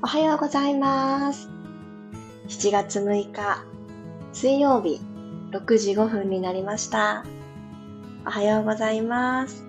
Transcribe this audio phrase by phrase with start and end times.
[0.00, 1.48] おはようございます。
[2.46, 3.64] 7月6日、
[4.32, 5.00] 水曜日、
[5.50, 7.24] 6時5分になりました。
[8.24, 9.66] おはようございます。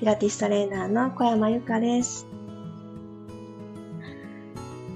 [0.00, 2.26] ピラティストレーナーの小山由かです。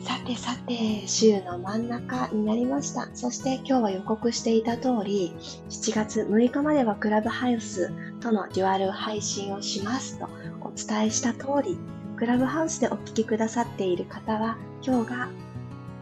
[0.02, 3.08] さてさて、週の真ん中になりました。
[3.14, 5.32] そして今日は予告していた通り、
[5.70, 7.90] 7月6日まではクラブハウス
[8.20, 10.28] とのデュアル配信をしますと
[10.60, 11.78] お伝えした通り、
[12.18, 15.28] クラブハウスでお聞きくださっている方は、今日が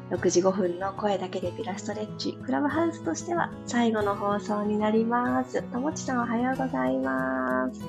[0.09, 5.61] 6時5分の声だけでピラストレッチ、クラブハウスとしては最後の放送になります。
[5.61, 7.81] ともちさんおはようございます。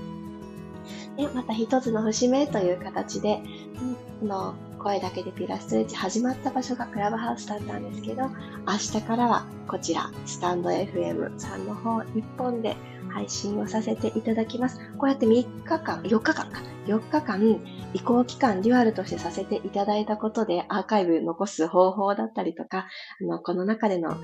[1.15, 3.39] でまた一つの節目という形で、
[4.19, 8.23] この声だけでピラストレッチ始まった場所がクラブハウスだったんですけど、
[8.67, 12.75] 明日からはこちら、スタンド FM さんの方、日本で
[13.09, 14.81] 配信をさせていただきます。
[14.97, 17.61] こうやって3日間、4日間か、4日間
[17.93, 22.87] 移行期間デュアルとしてさせていただいたことでアーカイブ残す方法だったりとか、
[23.21, 24.17] あの、この中での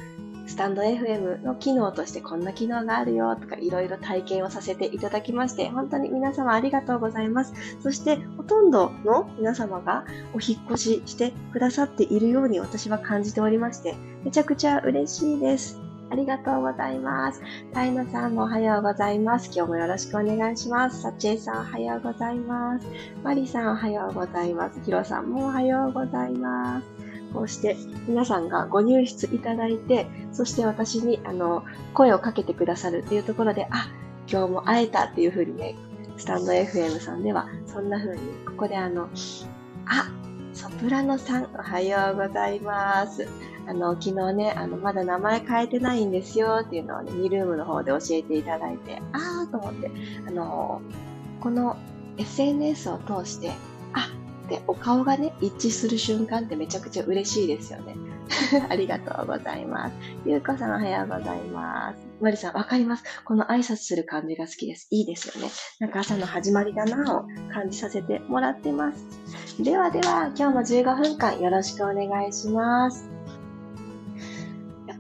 [0.46, 7.54] スタンド FM の機能としてこんな機能があるよとかいろいろ体験をさせていただきまして、本当に皆様ありがとうございます。
[7.82, 15.83] そしてほとんどの皆様がお引越ししてくださっているように私は感じておりまして、めちゃくちゃ嬉しいです。
[16.14, 17.42] ありがとうございます。
[17.74, 19.50] タイナさんもおはようございます。
[19.52, 21.02] 今日もよろしくお願いします。
[21.02, 22.86] サチエさんおはようございます。
[23.24, 24.80] マリさんおはようございます。
[24.86, 26.88] ヒロさんもおはようございます。
[27.34, 27.76] こうして
[28.08, 31.64] 皆さんがご入室いただいて、そして私にあの
[31.96, 33.88] 声をかけてくださるっていうところで、あ、
[34.32, 35.74] 今日も会えたっていう風にね、
[36.18, 39.10] スタンド FM さんではそんな風に、ここであの、
[39.88, 40.12] あ、
[40.54, 43.28] ソプラノさんおはようございます。
[43.68, 49.92] あの、昨日ね、あの、まだ名前変えてないんですよっていうのをね、ミルームの方で教えていただいて、あーと思って、
[50.28, 50.82] あの、
[51.40, 51.78] この
[52.18, 53.52] SNS を通して、
[53.94, 54.10] あ
[54.46, 57.96] ってお顔がね、一致する瞬間ってめちゃくちゃ嬉しいですよね。
[58.70, 59.94] ありがとうございます。
[60.26, 62.14] ゆうこさんおはようございます。
[62.22, 63.04] まりさん、わかります。
[63.26, 64.88] この挨拶する感じが好きです。
[64.92, 65.52] いいですよね。
[65.80, 69.06] なんか朝の始まりだなを感じさせてもらってます。
[69.62, 73.13] ではでは、今日も15分間よろしくお願いします。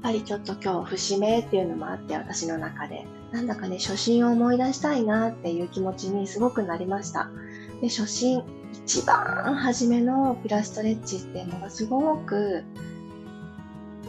[0.04, 3.08] ぱりちょっと今日節目っていうのもあって私の中で。
[3.32, 7.32] なんだかね初心を思い出したいなっていう気持ちにすごくなりました。
[7.82, 8.44] で初心
[8.86, 12.64] 一番初めのピラストレッチっていうのがすごく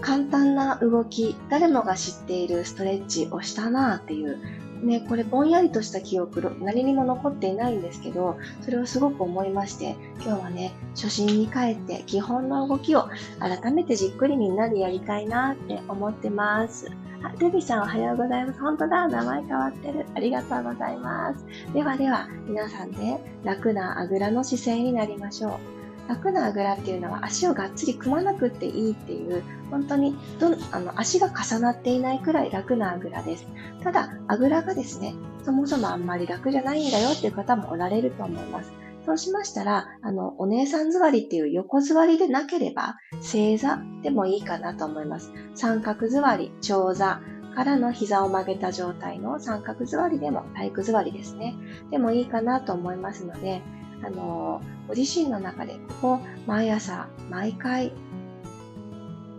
[0.02, 4.38] 簡単な動き誰もが知っているストレッチをしたなっていう
[4.84, 13.08] ね、これぼんやりとした記憶、何にも残っていないんですけど、それをすごく思いまして、今日はね、初心に帰って基本の動きを
[13.38, 16.90] 改めてじっくりみんなでやりたいなって思ってます。
[17.22, 18.60] あ、デビさんおはようございます。
[18.60, 20.04] 本当だ、名前変わってる。
[20.14, 21.44] ありがとうございます。
[21.72, 25.83] ではでは、皆さんで楽なあぐらの姿勢になりましょう。
[26.08, 33.46] 楽なあぐらっていうのは足をがっつり組まなくていいっていう本当にどあの足が重なっていないくらい楽なあぐらです
[33.82, 38.72] ただあぐらがですねそもそもあんまり楽じゃないんだよっていう方もおられると思います
[39.04, 45.30] そうしましたら、あの、お姉さん座りっていう横座りでなければ、正座でもいいかなと思います。
[45.54, 47.20] 三角座り、長座
[47.54, 51.54] からの膝を曲げた状態の三角座りでも、体育座りですね。
[51.90, 53.60] でもいいかなと思いますので、
[54.02, 57.92] あの、ご自身の中で、ここ、毎朝、毎回、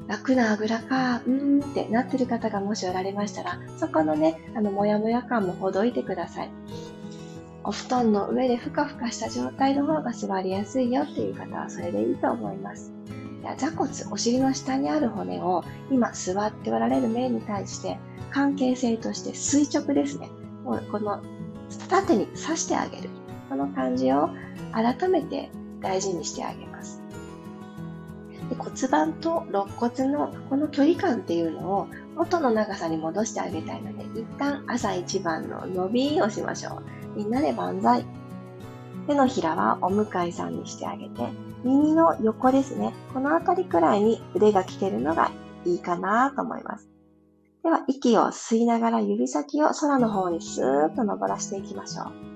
[0.08, 6.52] 楽なあぐらか、うーんってなってる方がもしおられましたら、そこのね、あの、もやもや感もほどいてください。
[7.64, 12.94] お布団の上でふかふかした状態の方が座りやすいよっていう方はそれでいいと思います。
[13.58, 17.98] 座骨、お尻の下にある骨を今座っておられる面に対して
[18.32, 20.30] 関係性として垂直ですね。
[20.64, 21.22] もうこの
[21.90, 23.10] 縦に刺してあげる。
[23.50, 24.30] この感じを
[24.74, 25.50] 改めて
[25.82, 27.02] 大事にしてあげます。
[28.50, 36.82] で骨盤と肋骨のこの距離感っていうのを元の長さに戻してあげたいので、一旦朝一番の伸びをしましょ
[37.16, 37.18] う。
[37.18, 38.06] みんなで万歳。
[39.08, 41.28] 手のひらはお向かいさんにしてあげて、
[41.64, 42.94] 耳の横ですね。
[43.14, 45.32] この辺りくらいに腕が来てるのが
[45.66, 46.90] いいかなと思います。
[47.64, 52.35] では、息を吸いながら指先を空の方にスーッと登らせていきましょう。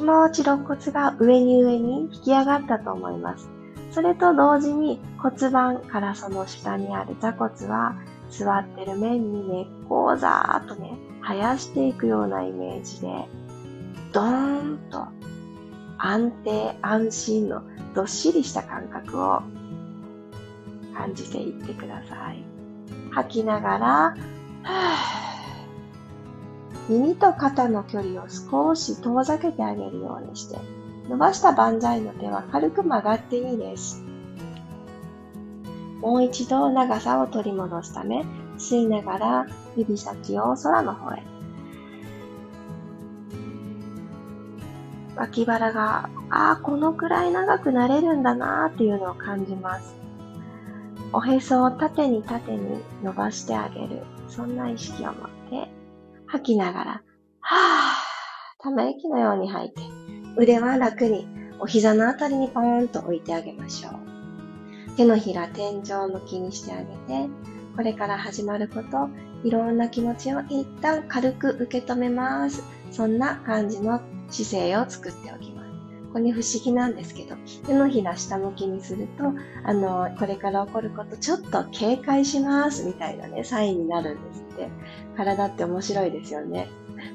[0.00, 3.50] 気持ち肋骨が上に上に引き上がったと思います。
[3.90, 7.96] それと同時に骨盤からその下にある座骨は
[8.30, 13.08] 座ってる面に根っこをざーっとね、生やしていくようなイメージで、
[14.12, 15.06] ドーンと
[15.98, 17.62] 安定安心の
[17.94, 19.42] どっしりした感覚を
[20.96, 22.42] 感じていってください。
[23.10, 25.29] 吐きながら、はぁ
[26.88, 30.58] 耳と肩の距離を少し遠ざけてあげるようにして、
[31.08, 34.02] 伸ばした万歳の手は軽く曲がっていいです。
[36.00, 38.24] もう一度長さを取り戻すため、
[38.58, 39.46] 吸いながら
[39.76, 41.22] 指先を空の方へ。
[45.16, 49.94] 脇腹が、ああ、このくらい長くなれるんだなーっていうのを感じます。
[51.12, 54.02] おへそを縦に縦に伸ばしてあげる。
[54.28, 55.14] そんな意識を持っ
[55.50, 55.68] て、
[56.30, 57.02] 吐きながら、
[57.40, 59.82] はぁ、ため息のように吐いて、
[60.36, 61.26] 腕は楽に
[61.58, 64.96] お膝のあたりにポーンと置いてあげましょう。
[64.96, 65.82] 手のひら天井
[66.12, 67.28] 向きにしてあげて、
[67.74, 69.08] これから始まること、
[69.42, 72.62] いろんな気持ちを一旦軽く受け止めます。
[72.92, 75.59] そんな感じの姿勢を作っておきます。
[76.12, 77.36] これ不思議なんですけど、
[77.66, 79.24] 手のひら下向きにすると、
[79.64, 84.70] あの、これから起こることちょっと警戒しますみたいなね、サインになるんですって。
[85.16, 86.68] 体って面白いですよね。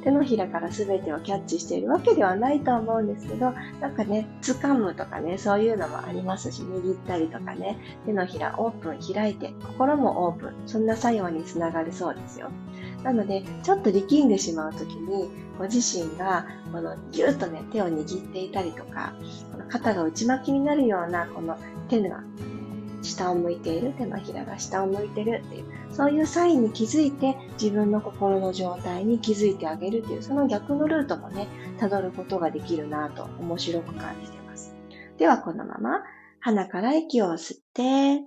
[0.04, 12.50] 手のひらから全てをキャッチしているわけではないと思うんですけど、なんかね、掴むとかね、そういうのもありますし、握ったりとかね、手のひらオープン開いて、心もオープン、そんな作用につながるそうですよ。
[13.04, 19.14] なので、ちょっと力んでしまうときに、ご自身が、このぎゅっとね、手を握っていたりとか、
[19.52, 22.24] この肩が内巻きになるような、この手が
[23.06, 31.48] 下を向いている、手のひらが下を向いてるっていう、そういうサインに気づいて、自分の心の状態に気づいてあげるっていう、その逆のルートもね、
[31.80, 34.76] 辿ることができるなと面白く感じてます。
[35.18, 36.04] では、このまま、
[36.40, 38.24] 鼻から息を吸って、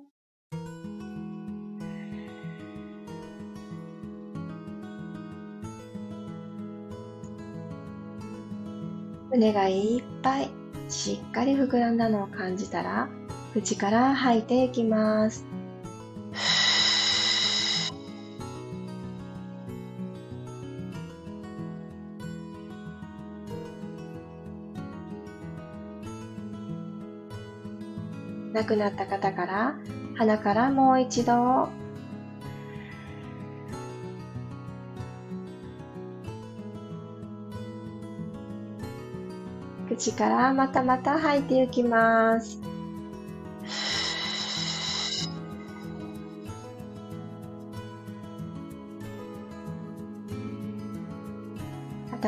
[9.30, 10.50] 胸がいっぱい
[10.88, 13.08] しっかり膨らんだのを感じたら
[13.52, 15.44] 口から吐いていきます。
[28.52, 29.74] 亡くなった方から
[30.16, 31.68] 鼻からもう一度
[39.88, 42.67] 口からまたまた吐いていきます。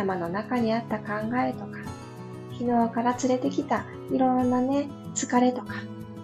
[0.01, 1.79] 頭の中にあった考えとか、
[2.59, 5.75] 昨日から連れてきたいろんなね、疲れとか、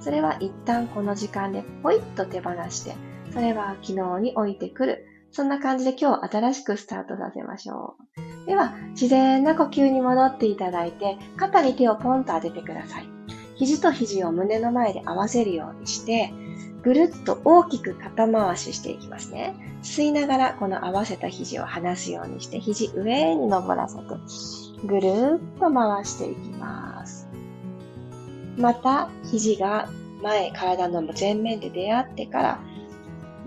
[0.01, 2.95] それは一旦この時間でポイッと手放して、
[3.33, 5.07] それは昨日に置いてくる。
[5.33, 7.97] そんな感じで今日新しくスタートさせましょ
[8.45, 8.47] う。
[8.47, 13.09] では、自然な呼吸に戻っていただいて、肩に手をポンと当ててください。
[13.57, 16.33] 肘と肘を胸の前で合わせるようにして、
[16.87, 19.57] ぐるっと大きく肩回ししていきますね。
[19.83, 24.05] 吸いながらこの合わせた肘を離すようにして、肘上に登らせて、
[24.87, 27.27] ぐるっと回していきます。
[28.57, 29.89] また、肘が
[30.23, 32.61] 前、体の前面で出会ってから、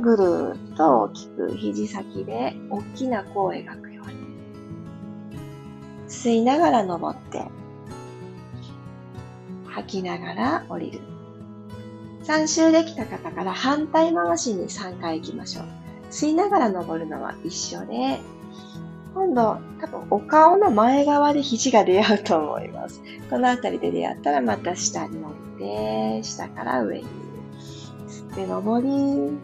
[0.01, 6.09] ぐるっと大きく肘先で大きな弧を描くように。
[6.09, 7.45] 吸いながら登って、
[9.65, 11.08] 吐きながら降りる。
[12.29, 15.65] 3周できた方から反対回しに3回行きましょう。
[16.11, 18.19] 吸いながら登るのは一緒で、
[19.15, 23.01] 今度、多分お顔の前側で肘が出会うと思います。
[23.31, 27.07] この辺りで出会ったらまた下に降りて、下から上に。
[28.07, 29.35] 吸って登り。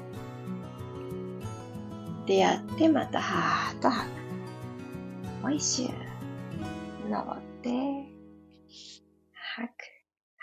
[2.27, 4.11] 出会ってまたはーっと吐く。
[5.43, 7.09] おいしゅう。
[7.09, 7.69] 登って、
[9.57, 9.94] 吐く。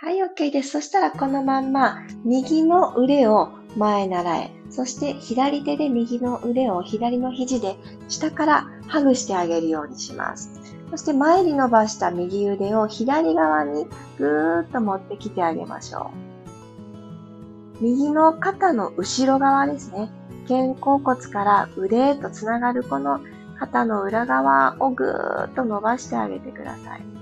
[0.05, 0.71] はい、OK です。
[0.71, 4.51] そしたらこのまんま、右の腕を前習え。
[4.69, 7.77] そして左手で右の腕を左の肘で
[8.09, 10.61] 下からハグしてあげるようにします。
[10.91, 13.87] そして前に伸ばした右腕を左側に
[14.19, 16.11] ぐーっと持ってきてあげましょ
[17.81, 17.85] う。
[17.85, 20.11] 右の肩の後ろ側ですね。
[20.49, 23.21] 肩甲骨から腕へとつながるこの
[23.61, 27.22] 肩の裏側をぐーっと伸ばしてあげてください。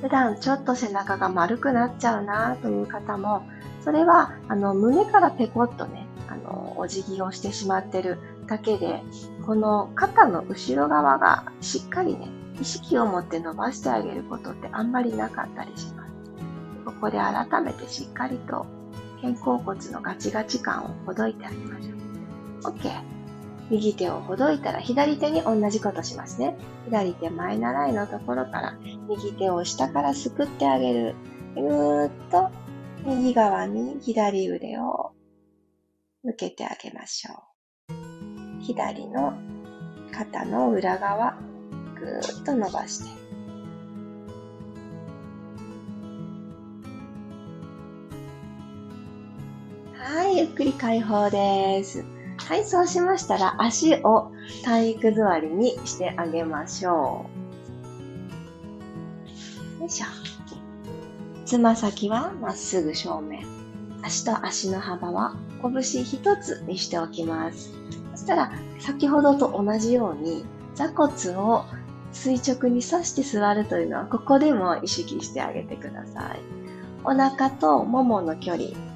[0.00, 3.42] 普段ちょっと背中が丸くなっちゃうなという方も、
[3.84, 9.02] それはあの胸からペコッとね、あのお辞儀をしてしまってるだけで、
[9.44, 12.28] この肩の後ろ側がしっかりね、
[12.60, 16.10] 意識を持って伸ばしてあげることってあんまりなかったりします。
[16.84, 18.66] ここで改めてしっかりと
[19.22, 22.72] 肩甲骨のガチガチ感をほどいてあげましょう。
[22.72, 23.19] OK。
[23.70, 26.56] 右手をほどいたら左手に同じことしますね。
[26.86, 28.76] 左手前習いのところから
[29.08, 31.14] 右手を下からすくってあげる。
[31.54, 32.50] ぐーっと
[33.06, 35.12] 右側に左腕を
[36.24, 38.62] 向けてあげましょう。
[38.62, 39.34] 左の
[40.12, 41.38] 肩の裏側、
[41.98, 43.20] ぐーっと伸ばして。
[49.94, 52.19] はい、ゆっくり解放です。
[52.50, 54.32] はい、そうしましたら足を
[54.64, 57.26] 体育座りにしてあげましょ
[59.78, 59.82] う。
[59.82, 60.06] よいしょ。
[61.46, 63.46] つま先はまっすぐ正面。
[64.02, 67.70] 足と足の幅は拳一つにしておきます。
[68.16, 71.64] そしたら、先ほどと同じように座骨を
[72.10, 76.40] 垂直に刺して座るというのは、ここでも意識してあげてください。
[77.04, 78.89] お腹とももの距離。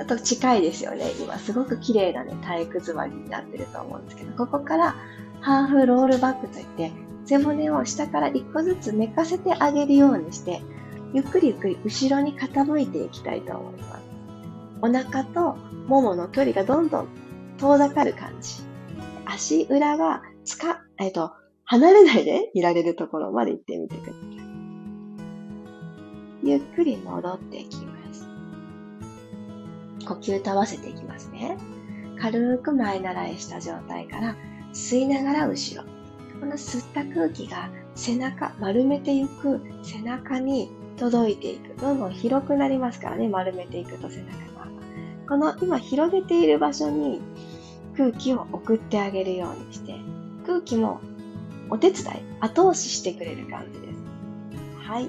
[0.00, 1.12] あと近いですよね。
[1.20, 4.96] 今すごく綺麗なね、体育座りになってると思うんですけど、ここから
[5.40, 6.92] ハーフロールバックといって、
[7.26, 10.62] 背骨を下から一個ずつ寝かせてあげるようにして、
[11.12, 14.02] ゆっくりゆっくり後ろに傾いていきたいと思います。
[14.82, 17.08] お腹とももの距離がどんどん
[17.58, 18.62] 遠ざかる感じ。
[19.24, 21.32] 足裏がつか、えっと、
[21.64, 24.24] 離れないでいられるところまで行ってみてください。
[26.42, 27.93] ゆっくり戻っていきます。
[30.04, 31.56] 呼吸と合わせていきますね。
[32.20, 34.36] 軽く前習いした状態から
[34.72, 35.88] 吸いながら後ろ。
[36.40, 41.80] この吸った空気が背中、丸めていく背中に届いていく。
[41.80, 44.68] どんどん広くなりますからね、丸めていくと背中が。
[45.28, 47.20] この今広げている場所に
[47.96, 49.94] 空気を送ってあげるようにして、
[50.46, 51.00] 空気も
[51.70, 52.06] お手伝い、
[52.40, 54.02] 後押ししてくれる感じです。
[54.78, 55.08] はい。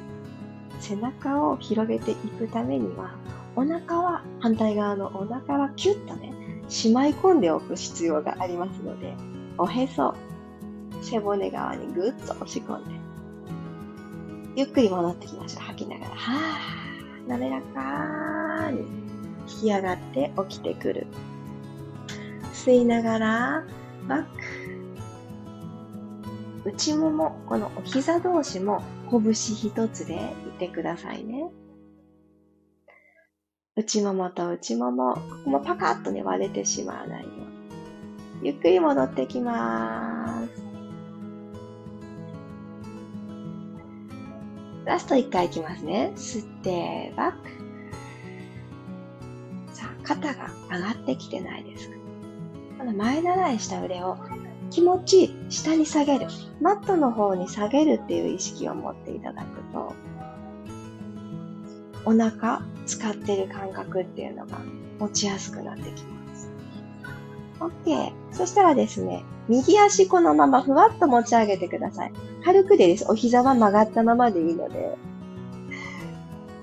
[0.79, 3.15] 背中を広げていくためには、
[3.55, 6.33] お腹は、反対側のお腹はキュッとね、
[6.67, 9.13] しまい込んでおく必要がありますので、
[9.57, 10.13] おへそ、
[11.01, 12.95] 背骨側にぐっと押し込んで、
[14.55, 15.63] ゆっくり戻ってきましょう。
[15.63, 18.79] 吐きながら、はぁ、滑らかに
[19.47, 21.07] 引き上がって起きてくる。
[22.53, 23.63] 吸いながら、
[24.07, 24.29] バック。
[26.65, 28.81] 内もも、このお膝同士も
[29.11, 30.15] 拳一つで
[30.47, 31.51] いてくださいね。
[33.77, 38.47] 内ももと内もも、ここもパカッとね割れてしまわないように。
[38.47, 40.65] ゆっくり戻ってきます。
[44.85, 46.13] ラスト1回いきますね。
[46.15, 47.37] 吸って、バック。
[49.73, 51.95] さあ、肩が上がってきてないですか
[52.77, 54.17] この前習いした腕を
[54.69, 56.27] 気持ち下に下げる。
[56.61, 59.93] マットの方に下げるっていう意識を持っていただくと、
[62.05, 64.59] お腹使ってる感覚っていうのが
[64.99, 66.51] 持ちやすくなってきます。
[67.59, 68.11] OK。
[68.31, 72.13] そしたらですね、右足このままふわっと持ち上げてください。
[72.43, 73.05] 軽くでです。
[73.09, 74.97] お膝は曲がったままでいいので、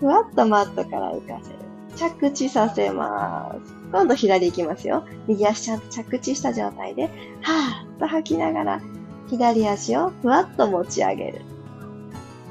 [0.01, 1.59] ふわっとマットから浮かせる。
[1.97, 3.73] 着地させます。
[3.93, 5.05] 今度左行きますよ。
[5.29, 7.05] 右足ちゃんと着地した状態で、
[7.43, 8.81] はーっと吐きながら、
[9.29, 11.43] 左足をふわっと持ち上げる。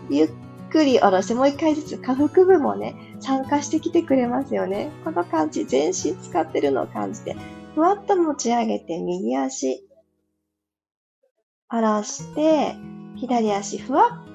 [0.09, 0.31] ゆっ
[0.71, 4.89] くり下ろして、もう一回ずつ下腹部もね、参加してきてくれますよね。
[5.03, 7.35] この感じ、全身使ってるのを感じて、
[7.75, 9.87] ふわっと持ち上げて、右足、
[11.67, 12.75] 下ろして、
[13.17, 14.31] 左足ふわっ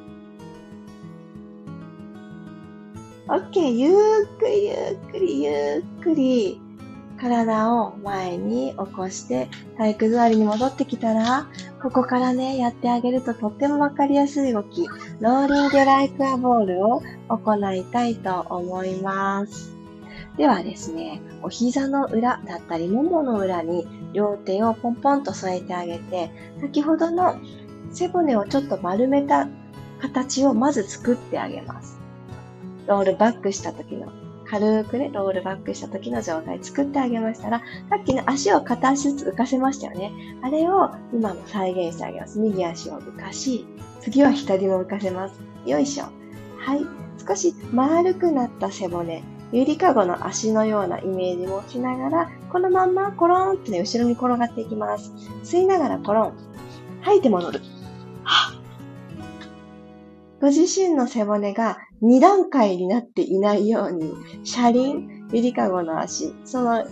[3.28, 3.73] OK。
[3.73, 3.93] ゆっ
[4.38, 6.61] くりゆっくりゆっくり
[7.17, 11.47] 体を前に起こして体育座りに戻ってきたら、
[11.83, 14.87] ここからね、やってあげるととってもわかりやすい動き、
[15.21, 19.75] ローリングライクアボールを行いたいと思います。
[20.37, 26.31] ではですね、お膝の裏だったり、ももの裏に両手をポンポンと添えてあげて、
[26.61, 27.37] 先ほどの
[27.91, 29.49] 背骨をちょっと丸めた
[30.01, 31.99] 形をまず作ってあげます。
[32.87, 34.13] ロールバックした時の、
[34.49, 40.12] 軽くね、ロールバックした時の状態作ってあげましたら、さっきの足を片足ずつ浮かせましたよね。
[40.43, 42.38] あれを今も再現してあげます。
[42.38, 43.67] 右足を浮かし、
[44.00, 45.41] 次は左も浮かせます。
[45.67, 46.05] よいしょ。
[46.59, 46.81] はい。
[47.26, 55.12] 少し丸くなった背骨、ゆりかごの足のようなイメージもしながら、このまんまコロンってね、後ろに転がっていきます。
[55.43, 56.33] 吸いながらコロン。
[57.03, 57.61] 吐いて戻る。
[58.25, 58.66] はっ
[60.47, 66.87] ご自身の背骨が2段階になっていないように、車輪、ゆりかごの足、その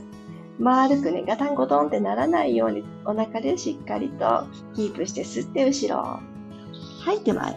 [0.59, 6.19] 丸くね、ガタンゴトンってならないように、お腹でしっかりとキープして吸って後ろ。
[7.05, 7.57] 吐いて前。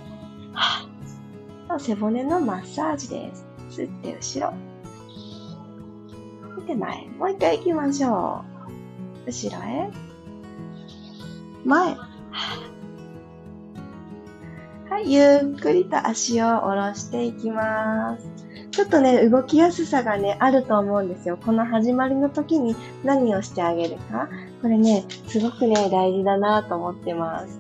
[1.80, 3.48] 背骨のマッサージです。
[3.72, 4.54] 吸って後ろ。
[6.58, 7.08] 吐いて前。
[7.18, 8.46] もう一回行きましょ
[9.25, 9.25] う。
[9.25, 9.89] 後ろへ。
[11.66, 11.98] 前。
[14.98, 18.27] はい、ゆっくりと足を下ろしていきます。
[18.72, 21.38] ちょっとね、動きやすさがね、あると思うんですよ。
[21.38, 24.27] この始まりの時に何をしてあげるか。
[24.60, 27.60] これね、すごくね、大事だなと思ってます。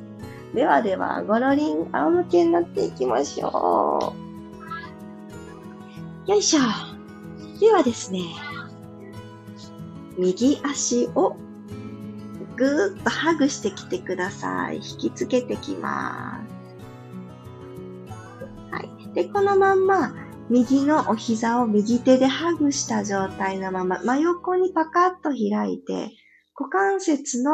[0.55, 4.15] ではでは、ゴロリン、仰向けになっていきましょ
[6.27, 6.31] う。
[6.31, 6.61] よいしょ。
[7.59, 8.21] ではですね、
[10.17, 11.35] 右足を
[12.55, 14.77] ぐーっとハグしてきてください。
[14.77, 16.46] 引きつけてきます。
[19.17, 20.13] で、このまんま、
[20.47, 26.11] 右のお膝を右手でハグした状態のまま、真横にパカッと開いて、
[26.55, 27.51] 股関節の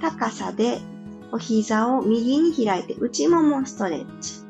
[0.00, 0.80] 高さで
[1.30, 4.40] お膝を右に開いて内ももストレッチ。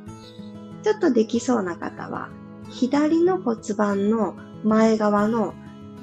[0.83, 2.31] ちょっとできそうな方は、
[2.71, 5.53] 左の骨盤の前側の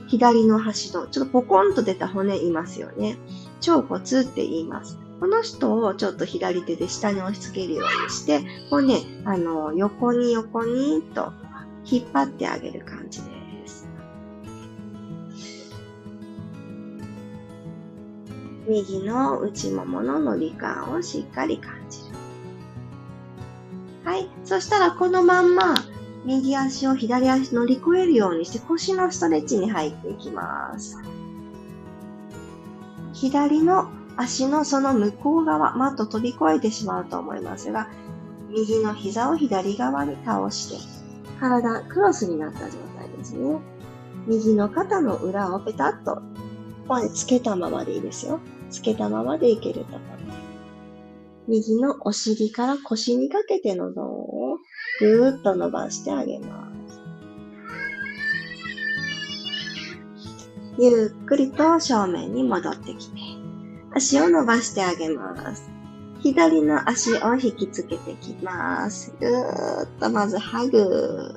[0.05, 3.17] 左の端の、ちょっとポコンと出た骨いますよね。
[3.67, 4.99] 腸骨って言います。
[5.21, 11.31] この人をちょっと左手で下に押し付けるようにして、こうね、あの、横に横にと
[11.85, 13.27] 引っ張ってあげる感じで
[13.67, 13.87] す。
[18.67, 22.05] 右の内ももの伸び感をしっかり感じる。
[24.03, 24.27] はい。
[24.43, 25.75] そしたらこのまんま、
[26.25, 30.97] 右足を左足乗り越えるようにして腰のストレッチに入っていきます。
[33.13, 37.89] 左の足のその向こう側、マット飛び越えてしまうと思いますが、
[38.49, 40.75] 右の膝を左側に倒して、
[41.39, 43.59] 体クロスになった状態ですね。
[44.27, 46.21] 右の肩の裏をペタッと、こ
[46.87, 48.39] こにつけたままでいいですよ。
[48.69, 50.39] つけたままでいけると思います。
[51.47, 54.57] 右のお尻から腰にかけてのゾーンを
[54.99, 57.01] ぐーっと伸ばしてあげます。
[60.77, 63.30] ゆっくりと正面に戻ってきて、
[63.93, 65.69] 足を伸ばしてあげます。
[66.21, 69.13] 左の足を引きつけてきます。
[69.19, 71.35] ぐーっとまずハグ。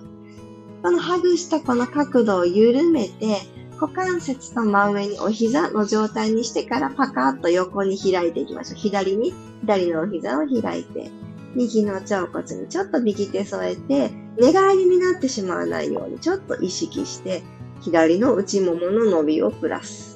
[0.83, 3.39] このハグしたこの角度を緩めて、
[3.81, 8.79] 股関節の真上にお膝の状態にしてからパカッと横に開いていきましょう。
[8.79, 9.33] 左に、
[9.63, 11.11] 左のお膝を開いて、
[11.55, 17.43] 右の腸骨にちょっと右手添えて、寝返りになってしまわないようにちょっと意識して、
[17.81, 20.14] 左の内ももの伸びをプラス。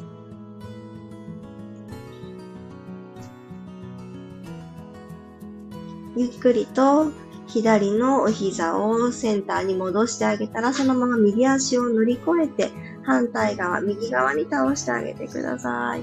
[6.18, 7.12] ゆっくりと
[7.46, 12.72] 左のお膝をセンターに戻してあげたら、そのまま右足を乗り越えて、
[13.04, 16.02] 反対側、右側に倒してあげてください。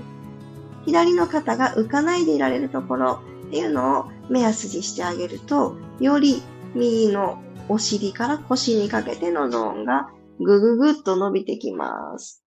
[0.85, 6.41] 左の肩が浮かないでいられるところっていうのを目安にしてあげると、より
[6.73, 12.44] 右のお尻から腰にかけてのゾーンがぐぐぐっと伸びてきます。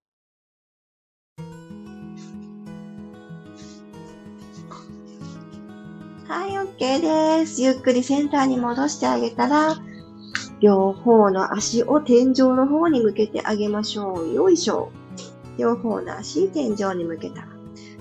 [6.29, 7.01] はい、OK
[7.41, 7.63] です。
[7.63, 9.77] ゆっくりセンターに戻してあげたら、
[10.61, 14.35] 両方の足を天井の方に向けてあげましょう。
[14.35, 14.93] よいしょ。
[15.57, 17.49] 両方の足、天井に向けた。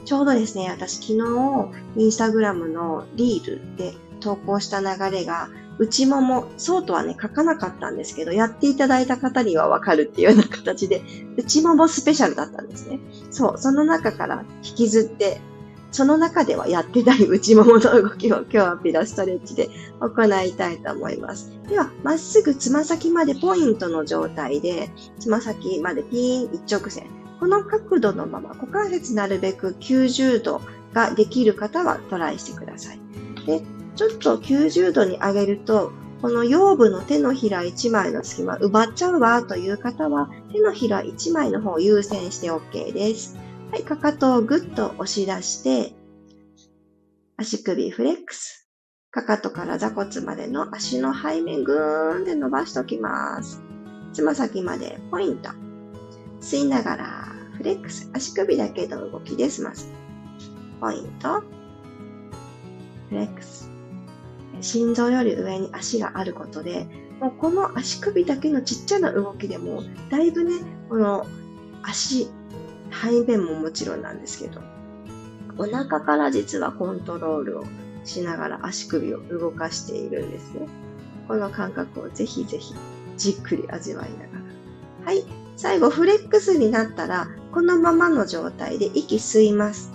[0.03, 5.47] ちょうどですね、私昨日、インスタグラムのリールで投稿した流れが、
[5.79, 11.01] 内もも、そうとはね、書かなかったんですけど、やっていただいた方にはわかるっていうような形で、
[11.37, 12.99] 内ももスペシャルだったんですね。
[13.31, 15.39] そう、その中から引きずって
[15.91, 19.69] その中ではやってない内ももの動きを今日はピラストレッチで
[20.00, 21.52] 行いたいと思います。
[21.69, 27.08] では、まっすぐつま先までポイントの状態で、つま先までピーン一直線。
[27.39, 30.62] この角度のまま、股関節なるべく90度
[30.93, 33.00] ができる方はトライしてください。
[33.45, 33.62] で、
[33.95, 43.38] ちょっと90度に上げると、この腰部の手のひら1枚の隙間奪っちゃうわという方は、手のひら1枚の方を優先して OK です。
[43.71, 45.93] はい、かかとをぐっと押し出して、
[47.36, 48.69] 足首フレックス。
[49.12, 53.62] かかとから座骨までの足の背面ぐーんで伸ばしておきます。
[54.13, 55.49] つま先までポイント。
[56.39, 57.27] 吸いながら
[57.58, 58.10] フレックス。
[58.13, 59.62] 足首だけの動きです。
[59.62, 59.88] まず。
[60.80, 61.41] ポイント。
[63.10, 63.69] フレックス。
[64.62, 66.88] 心臓より上に足があることで、
[67.19, 71.25] もうこの足首だけのちっちゃな動きでも、だいぶね、この
[71.84, 72.27] 足
[72.91, 74.62] 背面ももちろんなんですけど、
[75.58, 77.63] お腹から実はコントロールを
[78.04, 80.67] しながら足首を動かしているんですね。
[81.28, 82.73] この感覚をぜひぜひ
[83.17, 84.23] じっくり味わいなが
[85.06, 85.06] ら。
[85.06, 85.23] はい。
[85.56, 89.91] 最後、フレックスになったら、このままの状態で息吸います。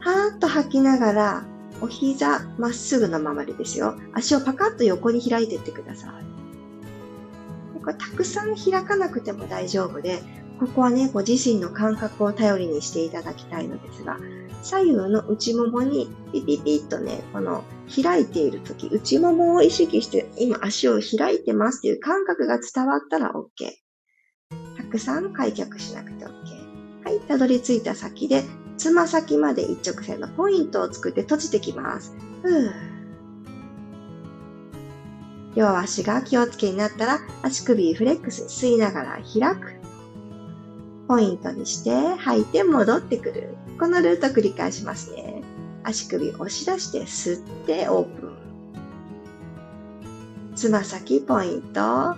[0.00, 1.44] はーっと吐きながら、
[1.80, 3.98] お膝まっすぐのままでですよ。
[4.12, 7.80] 足をパカッと横に開いていってください。
[7.80, 10.22] これたくさん開かなくても大丈夫で、
[10.58, 14.18] ここはね、ご自身の感覚を頼りにしていただきたいのですが、
[14.62, 17.62] 左右の内ももにピピピッとね、この
[18.02, 23.70] 開いているとき、内ももを意識して今足を開いてますっていう感覚が伝わったら OK。
[24.76, 26.30] たくさん開脚しなくて OK。
[27.04, 28.42] はい、たどり着いた先で、
[28.78, 32.16] つま先まで一直線のポイントを作って閉じてきます。
[32.42, 32.96] ふー
[35.54, 39.75] 両足が気をつけになったら足首フレックス吸いながら開く。
[41.08, 43.54] ポイントにして吐いて戻ってくる。
[43.78, 45.42] このルート繰り返しますね。
[45.84, 48.36] 足首押し出して吸ってオープン。
[50.56, 52.16] つま先ポイント。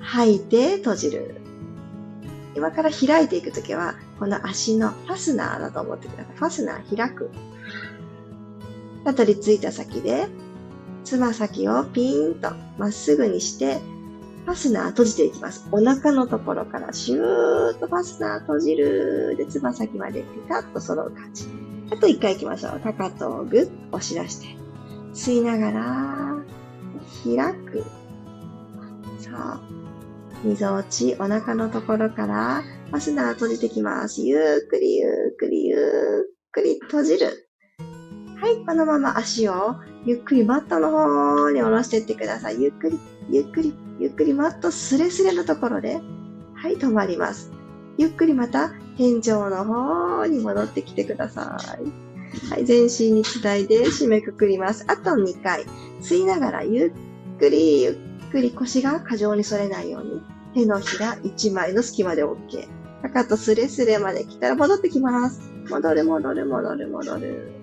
[0.00, 1.40] 吐いて閉じる。
[2.54, 6.36] 今から開いていくときは、この足のファスナーだと思ってください。
[6.36, 7.30] ファスナー開く。
[9.04, 10.28] たどり着いた先で、
[11.04, 13.80] つま先をピーンとまっすぐにして、
[14.46, 15.66] ファスナー閉じていきます。
[15.72, 19.34] お腹のところからシューッとファスナー閉じる。
[19.36, 21.48] で、つま先までピタッと揃う感じ。
[21.90, 22.80] あと一回行きましょう。
[22.80, 24.46] かかとをぐっと押し出して。
[25.14, 26.44] 吸いながら、
[27.24, 27.82] 開く。
[29.18, 29.60] そう。
[30.44, 34.22] みぞおち、お腹のところから、ファスナー閉じてきます。
[34.22, 35.80] ゆっくりゆっくりゆっ
[36.52, 37.45] くり閉じる。
[38.38, 42.60] はい、このまま足をゆっくりマットの方に下ろしていってください。
[42.60, 42.98] ゆっくり、
[43.30, 46.00] ゆっくり、ゆっくりマットスレスレのところで、
[46.54, 47.50] はい、止まります。
[47.96, 52.50] ゆっくりまた天井の方に戻ってきてください。
[52.50, 54.84] はい、全身につないで締めくくります。
[54.86, 55.64] あと2回。
[56.02, 56.88] 吸いながらゆ
[57.36, 60.22] っくり、ゆっくり腰が過剰に反れないように。
[60.54, 62.68] 手のひら1枚の隙間で OK。
[63.02, 65.40] かかとスレスレまで来たら戻ってきます。
[65.70, 67.55] 戻る戻る戻る戻る。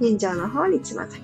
[0.00, 1.22] 天井の方につま先。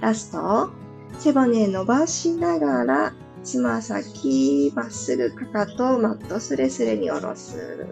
[0.00, 0.70] ラスト、
[1.18, 7.86] 背骨伸ばしながら、つま先、まっすぐかかと、マットスレスレに下ろす。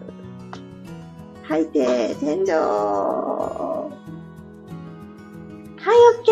[1.43, 2.51] 吐いて、天井。
[5.81, 6.31] はい、オッケ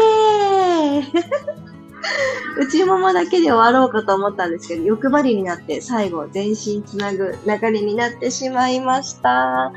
[1.20, 1.58] ー
[2.60, 9.72] 内ももだけで終わろうかと思ったんですけど、欲張りになって最後全身つなぐ流れになってしまいました。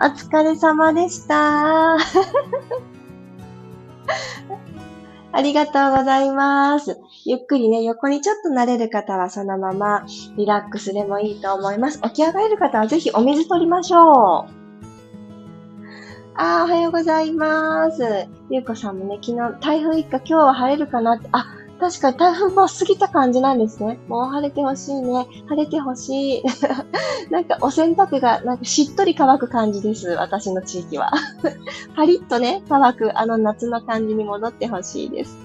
[0.00, 1.96] お疲れ様でした。
[5.32, 6.98] ありがとうございます。
[7.24, 10.04] ゆっくりね、横にちょっと慣れる方はそのまま
[10.36, 12.00] リラックスでもいいと思います。
[12.02, 14.58] 起き上がれる方はぜひお水取りましょう。
[16.40, 18.28] あー、おはようございます。
[18.48, 21.46] ゆうこさんもね、昨日、台風一過今日は晴れるかなって、あ、
[21.80, 23.98] 確かに台風も過ぎた感じなんですね。
[24.08, 25.26] もう晴れてほしいね。
[25.48, 26.42] 晴れてほしい。
[27.30, 30.08] なんかお洗濯がなんかしっとり乾く感じです。
[30.08, 31.12] 私の地域は。
[31.94, 35.38] パリッとね、乾くあの夏の感じに戻ってほしいです。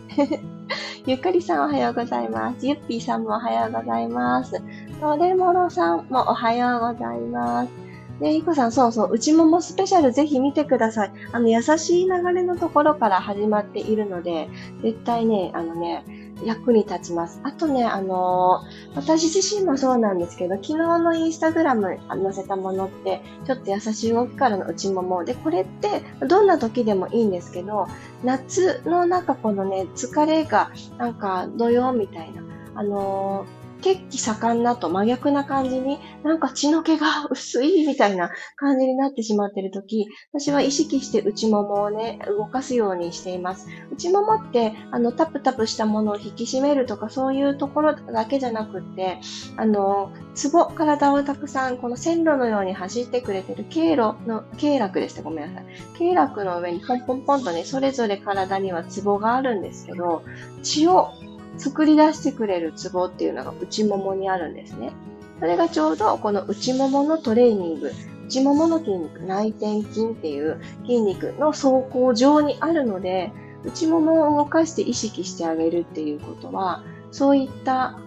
[1.06, 2.66] ゆっくりさんおはようございます。
[2.66, 4.62] ゆっぴーさんもおはようございます。
[5.00, 7.84] トレモロさんもおはようございます。
[8.20, 11.12] ね、いこさん、そうそう、内ももスペシャルぜひ見てください。
[11.32, 14.50] あの、優しい流れのところから始まっているので、
[14.82, 16.06] 絶対ね、あのね、
[16.46, 17.40] 役に立ちます。
[17.44, 25.24] あとね、あのー、私自身もそうなんですけど、昨日のインスタグラム載せたものって、ちょっと優しい動きからの内もも。
[25.24, 27.88] で、これって、どんな時でもいいんですけど、
[28.24, 32.42] 夏のなんかこのね、疲れが、なんか土曜みたいな、
[32.76, 43.68] あのー血気盛んなと真逆な感じに、なんか血の気が薄いみたいな感じになってしまっているとき、私は意識して内ももをね、動かすようにしています。
[43.92, 49.20] 内ももって、あの、タプタプしたものを引き締めるとか、そういうところだけじゃなくって、
[49.58, 55.22] あの、ツボ、体をたくさん、この線路のように走ってくれてる経路の、経絡でした。
[55.22, 55.98] ごめんなさい。
[55.98, 60.24] 経絡の上にポンポンポンとね、それぞれ体にはツボがあるんですけど、
[60.62, 61.12] 血を
[61.58, 64.92] 作り出してくれるツボっていうのが内ももにあるんですね。
[65.40, 67.92] それがちょうどこの内もものトレーニング、
[68.28, 73.32] 内ももの筋肉、内転筋っていう筋肉の走行上にあるので、
[73.66, 78.00] 内ももを動かして意識してあげるっていうことは、そういった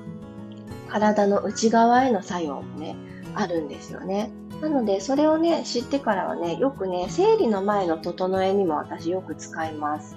[0.88, 2.96] 体の内側への作用もね、
[3.35, 4.30] あるんですよね。
[4.61, 10.16] なので、それをね、知ってからはね、よくね、生理の前の整えにも私よく使います。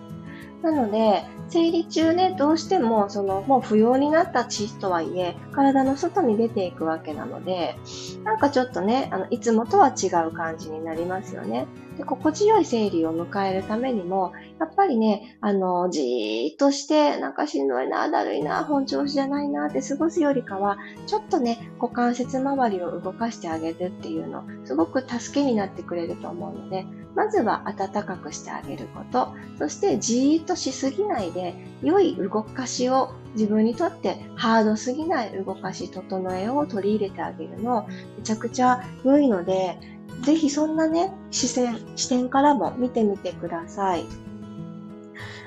[0.61, 7.75] なので、生理中ね、どうしても、その、もう不要になった血とはいえ、体の外に出ていくわけなので、
[8.23, 11.65] なんかちょっとね、あの、いつもとは違う感じになりますよね。
[11.97, 26.85] で、心地よい生理を迎えるためにも、やっぱりね、あの、じーっとして、なんかしんどいな、だるいな、本調子じゃないなって過ごすよりかは、ちょっとね、股関節周りを動かしてあげるっていうの、すごく助けになってくれると思うので、
[27.19, 31.53] まずは暖かくしてあげること、そしてじーっとしすぎないで、
[31.83, 37.85] 良い動かしを自分にとってハードすぎない動かし、整えを取り入れてあげるの、
[38.17, 39.77] めちゃくちゃ良いので、
[40.21, 44.05] ぜひそんなね、視線、視点からも見てみてください。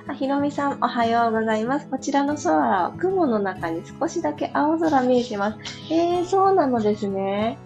[0.09, 1.87] あ、ひろみさん、おはようございます。
[1.87, 5.59] こちらの空は雲の中に少しだけ青空見えてます。
[5.91, 7.57] えー、そうなのですね。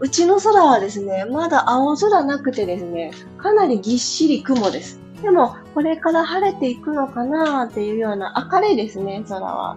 [0.00, 4.98] うちの空はですね、まだ青空なくてですね、かなりぎっしり雲です。
[5.22, 9.76] でも、これから晴れていくのかなっていうような明るいですね、空は。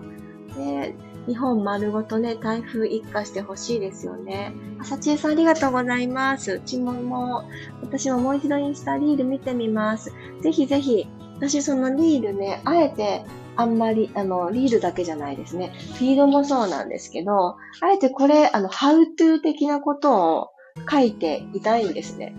[0.55, 0.95] で
[1.27, 4.53] 日本丸ごとね、台風一過してほしいですよね。
[4.79, 6.53] あさちえさんありがとうございます。
[6.53, 7.43] うちもも、
[7.81, 10.12] 私ももう一度インスタリール見てみます。
[10.41, 13.23] ぜひぜひ、私そのリールね、あえて
[13.55, 15.73] あんまり、あの、リールだけじゃないですね。
[15.95, 20.49] フィードもそうなんですけど、あえてこれ、あの、ハウトゥー的なことを
[20.89, 22.35] 書いていないんですね。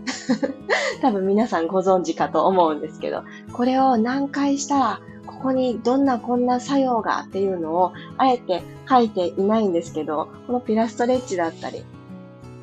[1.03, 3.23] 多分皆さんご存知かと思うんですけど、
[3.53, 11.85] これを何回したら、ここにどんなこんな作用がっていうのを、あえて書いていないんですけど、このピラストレッチだったり、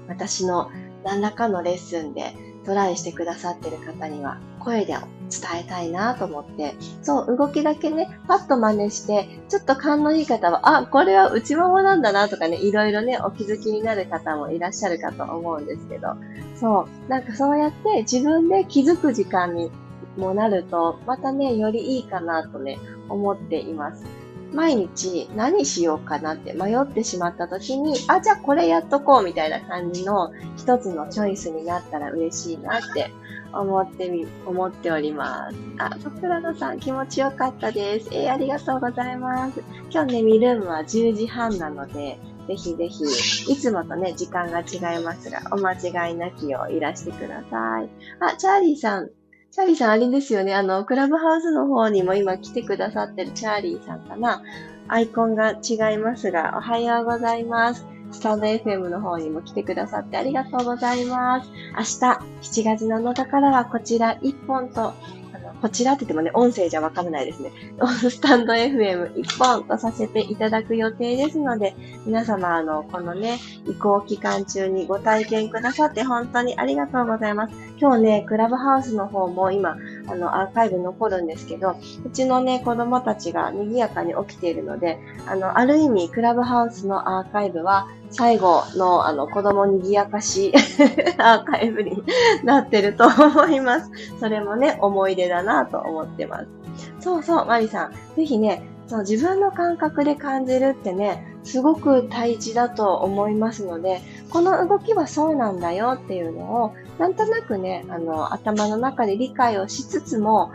[0.08, 0.70] 私の
[1.04, 2.36] 何らかのレッスンで
[2.66, 4.96] トライしてくださってる方には、声で
[5.32, 16.10] 伝えたいなと思って、そう、動きだけね、パッと真似して、ちょっと勘のいい方は、あ、これは内ももなんだなとかね、いろいろね、お気づきになる方もいらっしゃるかと思うんですけど、
[16.56, 19.72] そう、なんかそうやって自分で気づく時間に
[20.18, 22.78] もなると、またね、よりいいかなとね、
[23.10, 24.06] 思っています。
[24.54, 33.12] 毎日何しようかなって迷ってしまった時に、あ、じゃあこれやっとこうみたいな感じの一つのチョイスになったら嬉しいなって
[33.54, 35.58] 思ってみ、思っております。
[35.78, 38.10] あ、桜野さん気持ちよかったです。
[38.12, 39.64] えー、ありがとうございます。
[39.92, 43.04] 今日ね、見るんは10時半なので、ぜひぜひ、
[43.52, 47.90] いつもとね、時間が違いますが、お間違いなきよういらしてください。
[48.20, 49.10] あ、チャーリーさん、
[49.52, 50.56] チャーリーさん、あれですよね。
[50.56, 54.42] あの、クラブハウスの方にも今来てくださってるチャーリーさんかな。
[54.88, 57.86] アイコンが違いますが、おはようございます。
[58.12, 61.50] スタンド FM の方にも来てくださってありがとうございます。
[61.50, 64.94] 明日、7月7日からはこちら1本とあ
[65.40, 67.52] のこちらって言ってもね、音声じゃわからないですね。
[68.10, 77.71] スタンド FM1 本とさせていただく予定ですので、皆様、あの、このね、移行期間中にご体験くださって本当にありがとうございます。
[77.82, 90.52] 今日ね、クラブハウスの方も今、あの、アーカイブ残るんですけど、うちのね、子供たちが賑やかに起きているので、あの、ある意味、クラブハウスのアーカイブは、最後のあの子供にぎやかし
[91.18, 92.04] アーカイブに
[92.44, 93.90] なってると思います。
[94.20, 96.48] それもね、思い出だなと思ってます。
[97.00, 97.92] そうそう、マリさん。
[98.16, 110.52] ぜひね、その自分の感覚で感じるってね、すごく大事だと思いますので、この動きはそうなんだよっていうのを、なんとなくね、あの、頭の中で理解をしつつも、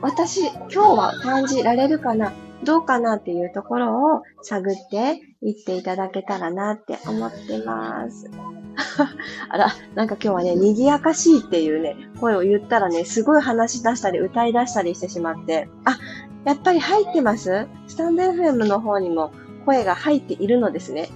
[0.00, 2.32] 私、今日は感じられるかな
[2.64, 8.30] どうかなっていうところを探っていっていただけたらなって思ってます。
[9.48, 15.98] あら、なんか今日はね、賑やかしいっていうね、声を言ったらね、すごい話し出したり歌い出したりしてしまって、あ、
[16.44, 17.66] やっぱり入ってます？
[17.86, 19.32] スタンド FM の方にも
[19.66, 21.08] 声が入っているのですね。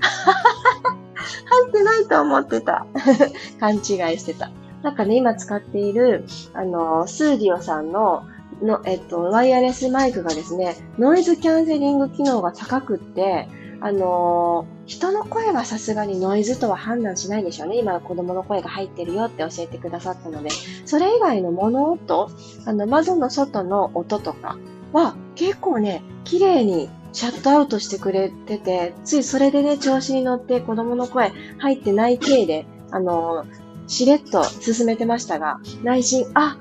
[1.44, 2.87] 入ってないと思ってた。
[3.61, 3.83] 勘違い
[4.18, 4.50] してた。
[4.83, 8.24] なんかね、今使っている、あの、スーディオさんの
[8.62, 13.48] の、えっと、ワイヤレスマイクがですね、ノイズキャンセリング機能が高くって、
[13.80, 17.78] あのー、人の声はさすがにノイズとは判断しないでしょうね。
[17.78, 20.50] 今子供の声が入ってるよって教えてくださったので。
[20.87, 22.30] それ以外の物音、
[22.64, 24.57] あの、窓の外の音とか
[24.92, 33.46] は結構ね、綺麗にシャットアウトしてくれてて、ついそれでね、調子に乗って子供の声入ってない体で、あの、
[33.87, 36.59] しれっと進めてましたが、内心、あ、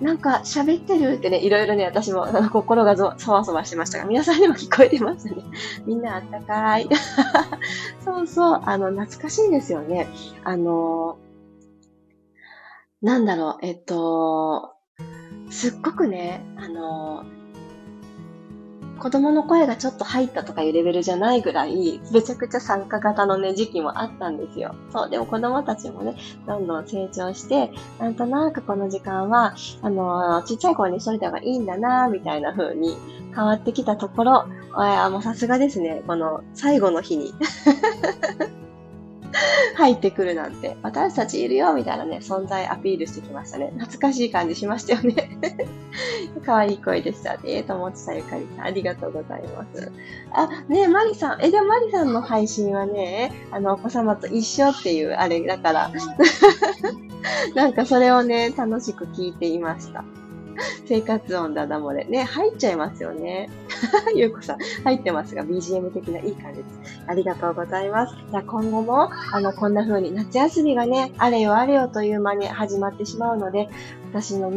[0.00, 5.34] なんか喋ってるってね、いろいろね、私も心がぞそわそわしてましたが、皆さんにも聞こえてますね。
[5.84, 6.88] みんなあったかい。
[8.04, 10.06] そうそう、あの、懐かしいですよね。
[10.44, 11.18] あの、
[13.02, 14.74] なんだろう、えっと、
[15.50, 17.24] すっごくね、あの、
[19.00, 24.74] 子供の声がちょっと入ったとかいうレベルじゃないぐらい、めちゃくちゃ参加型のね、時期もあったんですよ。
[24.92, 32.96] そう、でも子供たちもね、どんどん成長して、なんとなくこの時間は、あのー、ちっちゃい子にしといた方がいいんだな、みたいな風に
[33.34, 37.32] 変わってきたところ、あもうさすがですね、この最後の日に
[39.76, 43.72] 入ってくるなんて、私たちいるよみたいなね、存在アピールしてきましたね。
[43.76, 45.38] 懐かしい感じしましたよね。
[46.44, 47.62] 可愛い声でしたね。
[47.62, 49.92] と思ってたゆかりさん、ありがとうございます。
[50.32, 55.90] あ、ねマリさん、え、でもマリさんの配信はね、あの、お子様と一緒っていうあれだから、
[57.54, 60.04] なんかそれをね、楽しく聞いていました。
[60.86, 62.04] 生活音だだ漏れ。
[62.04, 63.48] ね、入っちゃいますよね。
[64.14, 67.02] ゆうこさん、入ってますが、BGM 的ないい感じです。
[67.06, 68.14] ありがとうございます。
[68.30, 73.68] じゃあ今後も、あの、こんな風に夏休みがね、あれよあれよという間に始まってしまうので、
[74.12, 74.52] 私の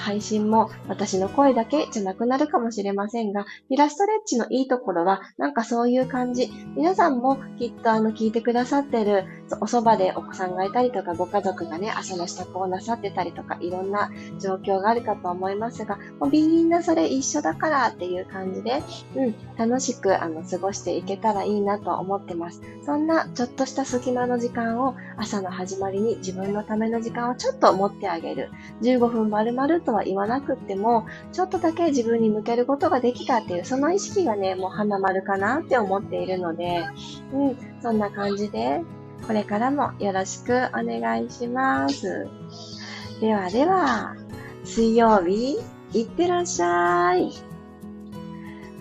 [0.00, 6.50] 配信も私の声だけじゃなくなるかもしれませんが、ピラストレッチのいいところは、なんかそういう感じ。
[6.74, 9.24] 皆さんもきっとあの聞いてくださってる、
[9.60, 14.10] おそばでお子さんがいたりとか、ご家族がね、朝の支度をなさってたりとか、いろんな
[14.40, 18.82] 状況があるかと思いますが、もうみんなそれ一緒だからっていう感じで、
[19.16, 22.62] うん、楽しくあの過ごしていけたらいいなと思ってます。
[22.84, 28.50] そんなちょっとした隙間の時間を朝の始まりに自分のための時間をちょっと持ってあげる。
[28.82, 36.84] 15分丸々ととは言わなくっても、ちょっとだけ自分に向けることができたっていう、その意識がね、もう花丸かなって思っているので、
[37.34, 38.82] うん、そんな感じで、
[39.26, 42.28] これからもよろしくお願いします。
[43.20, 44.14] ではでは、
[44.64, 45.58] 水曜日、
[45.92, 47.32] いってらっしゃい。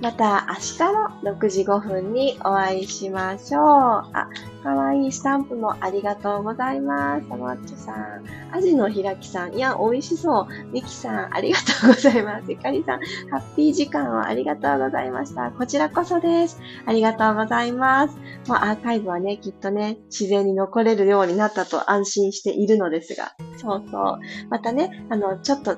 [0.02, 3.64] また明日の6時5分にお会いしましょう。
[3.64, 4.30] あ、
[4.64, 7.28] かわいいスタンプもありがとうございます。
[7.28, 8.24] たまっちさん。
[8.52, 9.56] アジの開きさん。
[9.56, 10.48] いや、美味しそう。
[10.72, 12.46] ミキさん、ありがとうございます。
[12.50, 15.52] ゆかりさん、ハッピー時間をありがとうございました。
[15.52, 16.60] こちらこそです。
[16.86, 18.18] ありがとうございます。
[18.48, 23.34] もうアーカイブはね、きっとね、自然に残れるようになったと安心しているのですが。
[23.58, 24.20] そうそう。
[24.50, 25.76] またね、あの、ちょっと違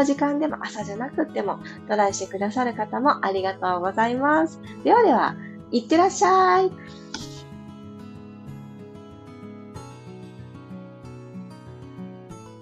[0.00, 4.60] う時間でも朝じゃなくってもトライしてくださる方もありがとうございます。
[4.82, 5.36] ではでは、
[5.70, 7.27] いってらっしゃい。